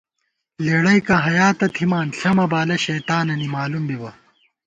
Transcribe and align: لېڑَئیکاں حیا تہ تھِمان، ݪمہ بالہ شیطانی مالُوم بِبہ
لېڑَئیکاں 0.65 1.21
حیا 1.25 1.47
تہ 1.57 1.67
تھِمان، 1.75 2.07
ݪمہ 2.19 2.45
بالہ 2.51 2.77
شیطانی 2.85 3.47
مالُوم 3.53 3.83
بِبہ 3.89 4.11